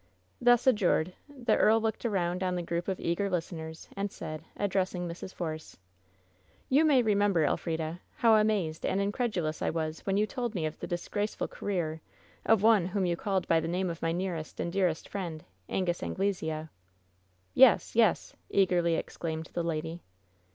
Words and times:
Thus 0.41 0.65
adjured, 0.65 1.13
the 1.29 1.55
earl 1.55 1.79
looked 1.79 2.07
around 2.07 2.41
on 2.41 2.55
the 2.55 2.63
group 2.63 2.87
of 2.87 2.99
eager 2.99 3.29
listeners, 3.29 3.87
and 3.95 4.11
said, 4.11 4.41
addressing 4.57 5.07
Mrs. 5.07 5.31
Force: 5.31 5.77
"You 6.69 6.83
may 6.85 7.03
remember, 7.03 7.45
Elfrida, 7.45 8.01
how 8.15 8.33
amazed 8.33 8.83
and 8.83 8.99
in 8.99 9.11
credulous 9.11 9.61
I 9.61 9.69
was 9.69 9.99
when 9.99 10.17
you 10.17 10.25
told 10.25 10.55
me 10.55 10.65
of 10.65 10.79
the 10.79 10.87
disgraceful 10.87 11.47
ca 11.47 11.63
reer 11.63 12.01
of 12.47 12.63
one 12.63 12.87
whom 12.87 13.05
you 13.05 13.15
called 13.15 13.47
by 13.47 13.59
the 13.59 13.67
name 13.67 13.91
of 13.91 14.01
my 14.01 14.11
nearest 14.11 14.59
and 14.59 14.73
dearest 14.73 15.07
friend— 15.07 15.45
Angus 15.69 16.01
Anglesea." 16.01 16.69
"Yes! 17.53 17.95
yes!" 17.95 18.33
eagerly 18.49 18.95
exclaimed 18.95 19.51
the 19.53 19.61
lady. 19.63 20.01